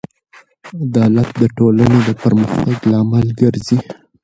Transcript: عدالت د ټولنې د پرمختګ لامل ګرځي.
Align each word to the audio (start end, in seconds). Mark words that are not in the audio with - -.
عدالت 0.83 1.29
د 1.41 1.43
ټولنې 1.57 1.99
د 2.07 2.09
پرمختګ 2.23 2.77
لامل 2.91 3.27
ګرځي. 3.39 3.79